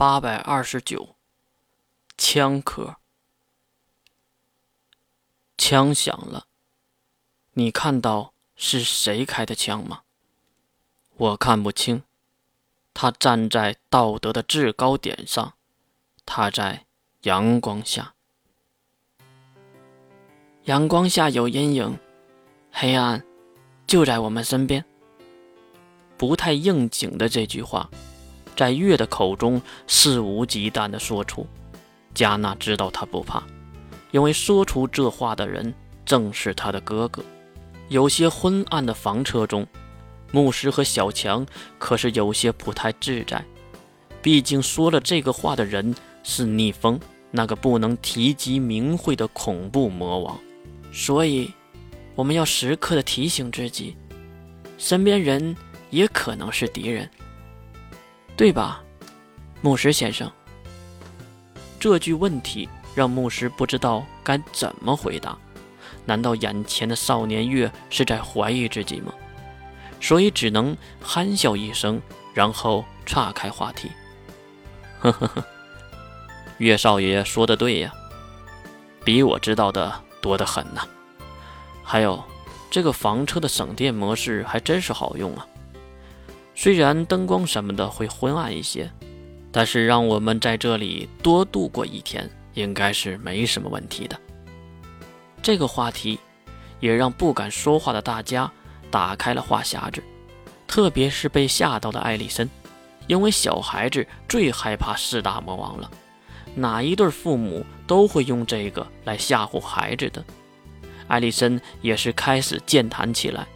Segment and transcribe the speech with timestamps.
[0.00, 1.14] 八百二十九，
[2.16, 2.96] 枪壳。
[5.58, 6.46] 枪响了，
[7.52, 10.04] 你看到是谁开的枪吗？
[11.18, 12.02] 我看不清。
[12.94, 15.52] 他站在道德的制高点上，
[16.24, 16.86] 他在
[17.24, 18.14] 阳光下。
[20.62, 21.98] 阳光下有阴影，
[22.72, 23.22] 黑暗
[23.86, 24.82] 就在我们身边。
[26.16, 27.90] 不太应景的这句话，
[28.56, 31.46] 在月的口中肆无忌惮地说出。
[32.14, 33.42] 加纳知道他不怕，
[34.10, 35.72] 因为说出这话的人
[36.04, 37.22] 正是他的哥哥。
[37.88, 39.66] 有些昏暗的房车中。
[40.32, 41.44] 牧师和小强
[41.76, 43.44] 可是有些不太自在，
[44.22, 47.00] 毕竟说了这个话的人是逆风，
[47.32, 50.38] 那个不能提及名讳的恐怖魔王，
[50.92, 51.52] 所以
[52.14, 53.96] 我们要时刻的提醒自己，
[54.78, 55.56] 身边人
[55.90, 57.10] 也可能是敌人，
[58.40, 58.82] 对吧，
[59.60, 60.32] 牧师先生？
[61.78, 65.36] 这句问题让牧师不知道该怎么回答，
[66.06, 69.12] 难道眼前的少年月是在怀疑自己吗？
[70.00, 72.00] 所以只能憨笑一声，
[72.32, 73.90] 然后岔开话题。
[75.00, 75.44] 呵 呵呵，
[76.56, 77.92] 岳少爷说的对呀，
[79.04, 80.80] 比我知道的多得很呢。
[81.84, 82.24] 还有，
[82.70, 85.46] 这个房车的省电模式还真是好用啊。
[86.62, 88.92] 虽然灯光什么的会昏暗一些，
[89.50, 94.20] 但是让我们在这里多度过一天，应该是没什么问题的。
[95.40, 96.18] 这个话题
[96.78, 98.52] 也让不敢说话的大家。
[98.90, 100.02] 打开了话匣子，
[100.66, 102.46] 特别是被吓到的艾丽森，
[103.06, 105.90] 因为小孩子最害怕四大魔王了，
[106.54, 110.22] 哪一对父母都会用这个来吓唬孩子的。
[111.08, 113.46] 艾丽森也是开始健谈起来，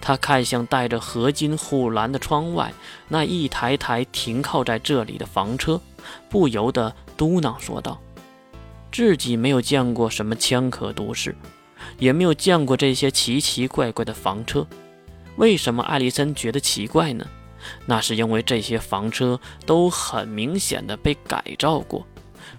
[0.00, 2.72] 他看向带着合金护栏的窗外
[3.08, 5.80] 那一台台停靠在这里的房车，
[6.28, 8.00] 不由得嘟囔说道
[8.90, 11.34] ：“自己没有见过什么枪壳都市。”
[11.98, 14.66] 也没有见过这些奇奇怪怪的房车，
[15.36, 17.26] 为什么艾丽森觉得奇怪呢？
[17.86, 22.04] 那是因为这些房车都很明显的被改造过，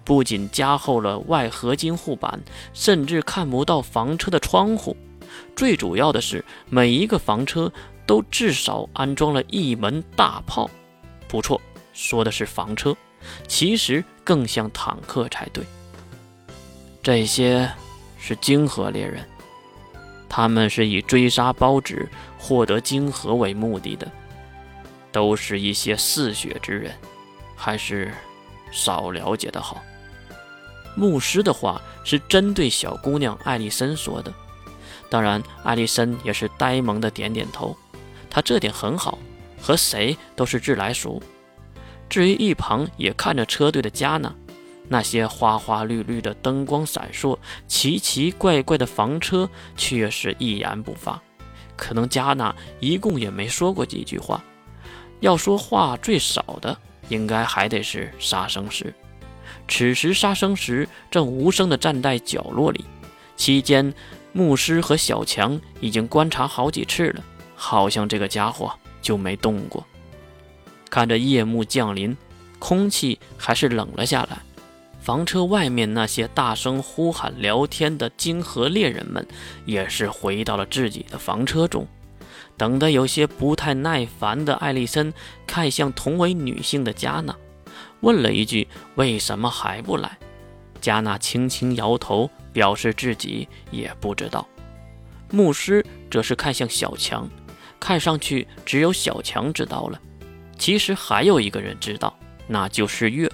[0.04, 2.42] 不仅加厚了外合金护板，
[2.74, 4.96] 甚至看不到房车的窗户。
[5.60, 7.70] 最主要的是，每一个房车
[8.06, 10.70] 都至少安装了一门大炮。
[11.28, 11.60] 不错，
[11.92, 12.96] 说的是房车，
[13.46, 15.62] 其实更像坦克才对。
[17.04, 17.70] 这些。
[18.22, 19.26] 是晶核猎人，
[20.28, 24.10] 他们是以追杀包纸、获得晶核为目的的，
[25.10, 26.94] 都是一些嗜血之人，
[27.56, 28.14] 还是
[28.72, 29.82] 少了解的好。
[30.96, 34.34] 牧师的话是针对小姑娘艾丽森说的，
[35.10, 37.76] 当然，艾丽森也是呆萌的点点头，
[38.30, 39.18] 他这点很好，
[39.60, 41.22] 和谁都是自来熟。
[42.08, 44.34] 至于一旁也看着车队的加纳。
[44.92, 47.38] 那些花花绿绿的灯光闪烁、
[47.68, 49.48] 奇奇怪怪的房车
[49.78, 51.22] 却是一言不发。
[51.78, 54.44] 可能加纳一共也没说过几句话。
[55.20, 56.76] 要说话最少的，
[57.08, 58.92] 应该还得是杀生石。
[59.68, 62.84] 此时，杀生石正无声地站在角落里。
[63.36, 63.94] 期间，
[64.40, 67.22] 牧师和小强已经观察好几次了，
[67.58, 69.86] 好像这个家伙就没动过。
[70.90, 72.16] 看着夜幕降临，
[72.58, 74.40] 空气还是冷了下来。
[75.02, 79.28] 房车外面那些大声呼喊、聊天的金河猎人们，
[79.66, 81.86] 也是回到了自己的房车中。
[82.56, 85.14] 等得有些不太耐烦的艾丽森
[85.46, 87.36] 看向同为女性的加纳，
[88.00, 90.18] 问了一句：“为什么还不来？”
[90.80, 94.48] 加纳轻轻摇头，表示自己也不知道。
[95.32, 97.30] 牧师则是看向小强，
[97.80, 100.00] 看上去只有小强知道了。
[100.58, 102.18] 其实还有一个人知道，
[102.48, 103.32] 那就是月。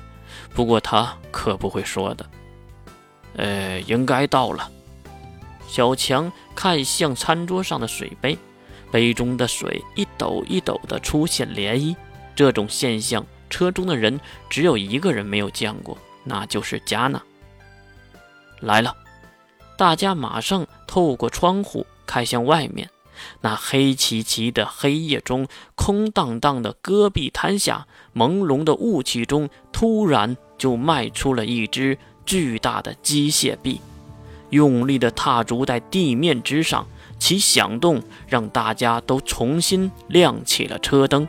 [0.54, 2.26] 不过他可不会说的。
[3.38, 4.70] 呃，应该到了。
[5.68, 8.38] 小强看向餐桌上的水杯，
[8.92, 11.96] 杯中的水一抖一抖的出现涟漪。
[12.36, 17.22] 这种现象，车中的人只有一个人没有见过，那就是加纳。
[18.60, 18.96] 来了，
[19.78, 22.90] 大家马上透过窗户看向外面。
[23.42, 33.80] 那黑漆漆的黑夜中，空荡荡的戈壁滩下，朦胧的雾气中，突然就迈出了一只巨大的机械臂，
[34.50, 36.86] 用力的踏足在地面之上。
[37.18, 41.26] 其响动让大家都重新亮起了车灯。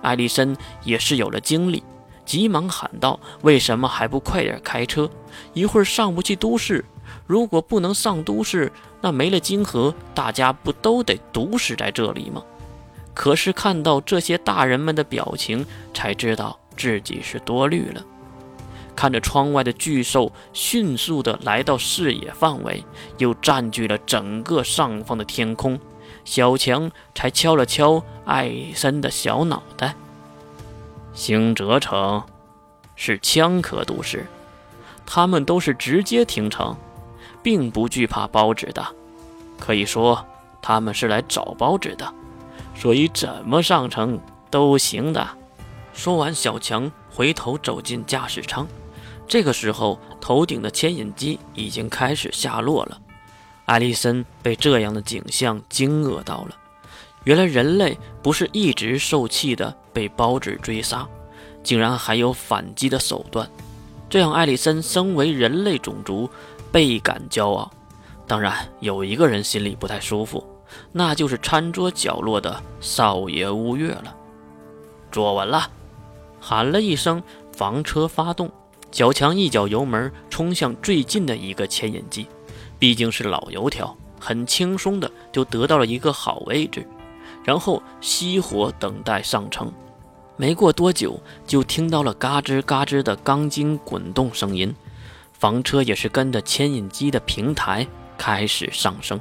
[0.00, 1.84] 艾丽森也是有了精力，
[2.24, 5.10] 急忙喊道：“为什么还不快点开车？
[5.52, 6.82] 一会儿上不去都市。”
[7.26, 12.42] 如果不能上都市，那没了金河，大家不都得毒死在这里吗？
[13.14, 18.02] 可是看到这些大人们的表情，才知道自己是多虑了。
[18.96, 22.84] 看着窗外的巨兽迅速地来到视野范围，
[23.18, 25.80] 又占据了整个上方的天空，
[26.24, 29.94] 小强才敲了敲艾森的小脑袋。
[31.12, 32.22] 星哲城
[32.96, 34.26] 是枪壳都市，
[35.06, 36.76] 他们都是直接停城，
[37.44, 38.84] 并不惧怕包纸的。
[39.60, 40.26] 可以说，
[40.60, 42.12] 他们是来找包纸的，
[42.74, 44.18] 所以怎么上城
[44.50, 45.24] 都行的。
[45.92, 48.66] 说完，小强回头走进驾驶舱。
[49.28, 53.00] 这个时候，头顶的牵引机已经开始下落了。
[53.66, 56.56] 艾丽森被这样的景象惊愕到了。
[57.24, 61.08] 原来人类不是一直受气的被包纸追杀，
[61.62, 63.48] 竟然还有反击的手段，
[64.10, 66.28] 这让艾丽森身为人类种族
[66.74, 67.70] 倍感骄傲。
[68.26, 70.42] 当然，有一个人心里不太舒服，
[70.90, 74.12] 那就是餐桌角落的少爷乌月了。
[75.12, 75.70] 坐稳了，
[76.40, 77.22] 喊了一声，
[77.52, 78.50] 房车发动。
[78.90, 82.26] 小强一脚油门冲向最近的一个牵引机，
[82.76, 86.84] 毕竟是老油条，很轻松的就得到了一个好位置，
[87.44, 89.72] 然后熄火等待上乘。
[90.36, 94.74] 没过多久，就听到了嘎吱嘎吱的钢筋滚动声音，
[95.44, 97.86] 房车也是跟着牵引机的平台
[98.16, 99.20] 开始上升。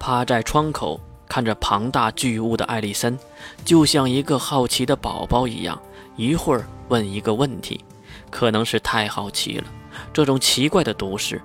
[0.00, 3.16] 趴在窗口看着庞大巨物的艾丽森，
[3.64, 5.80] 就像一个好奇的宝宝一样，
[6.16, 7.84] 一会儿问一个问题。
[8.32, 9.64] 可能是太好奇了，
[10.12, 11.40] 这种奇怪的都市。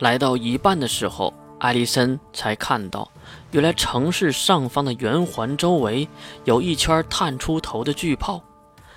[0.00, 3.10] 来到一半的时候，艾丽森才看到，
[3.52, 6.06] 原来城市上方的圆环周围
[6.44, 8.42] 有一圈探出头的巨炮，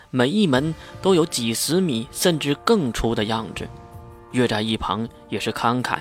[0.10, 3.66] 每一门都有几十米甚至更粗的样子。
[4.32, 6.00] 跃在一旁也是慷慨，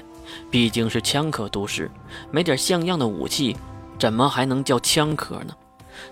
[0.51, 1.91] 毕竟是枪壳都市，
[2.31, 3.57] 没点像样的武器，
[3.99, 5.55] 怎么还能叫枪壳呢？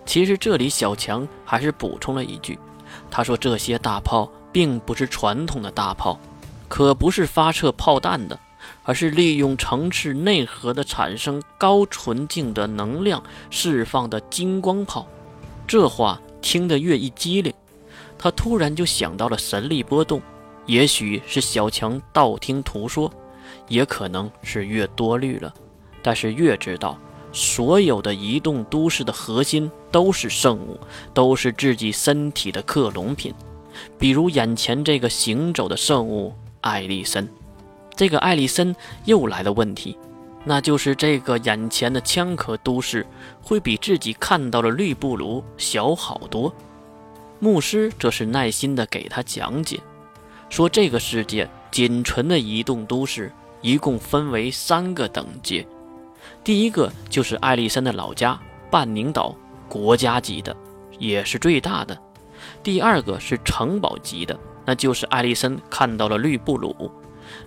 [0.05, 2.59] 其实这里小强还是补充了一句，
[3.11, 4.31] 他说这些大炮。
[4.51, 6.19] 并不是传统的大炮，
[6.69, 8.41] 可不是发射炮弹的，
[8.83, 15.07] 而是利用城市内核的产生高纯净的能量释放的金光炮。
[15.67, 17.53] 这话听得越一机灵，
[18.19, 20.21] 他突然就想到了神力波动。
[20.69, 23.11] 也许是小强道听途说，
[23.69, 25.53] 也可能是越多虑了。
[26.03, 26.99] 但是越知道，
[27.33, 30.79] 所有的移动都市的核心都是圣物，
[31.15, 33.35] 都是自己身体的克隆品。
[33.99, 37.27] 比如眼前这个行走的圣物艾丽森，
[37.97, 38.77] 这个艾丽森
[39.07, 39.97] 又来了问题，
[40.45, 43.07] 那就是这个眼前的枪壳都市
[43.43, 46.53] 会比自己看到的绿布鲁小好多。
[47.39, 49.81] 牧师则是耐心地给他讲解，
[50.49, 55.67] 说这个世界仅存的移动都市一共分为三个等级，
[56.43, 58.39] 第一个就是艾丽森的老家
[58.71, 59.35] 半宁岛，
[59.69, 60.57] 国家级的，
[60.99, 61.97] 也是最大的。
[62.63, 66.91] 第二个是城堡级的，那就是艾丽森看到了绿布鲁。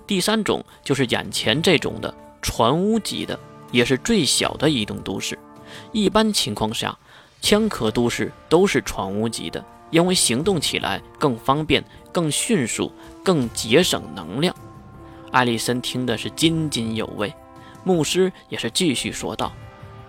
[0.06, 3.40] 第三种就是眼前这种的船屋级的，
[3.72, 5.38] 也是最小的移动都市。
[5.92, 6.96] 一般情况下，
[7.42, 12.92] 枪壳都市都是船屋级的，因为行动起来更方便、更迅速、
[13.24, 14.56] 更节省能量。
[15.32, 17.32] 艾丽森听的是津津有味，
[17.84, 19.54] 牧师也是继续说道：“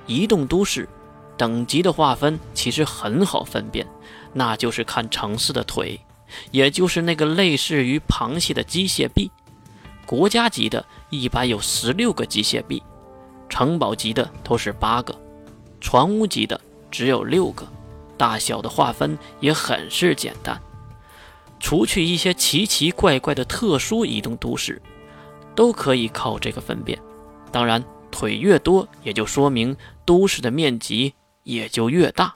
[0.06, 0.88] 移动都市
[1.36, 3.86] 等级的划分其实很好分辨。”
[4.34, 6.00] 那就是看城市的腿，
[6.50, 9.30] 也就是那个类似于螃蟹的机械臂。
[10.06, 12.82] 国家级的一般有十六个机械臂，
[13.48, 15.14] 城堡级的都是八个，
[15.80, 16.58] 船屋级的
[16.90, 17.66] 只有六个。
[18.22, 20.62] 大小的划分也很是简单，
[21.58, 24.80] 除去一些奇奇怪怪的特殊移动都市，
[25.56, 26.96] 都可以靠这个分辨。
[27.50, 31.12] 当然，腿越多，也就说明都市的面积
[31.42, 32.32] 也就越大。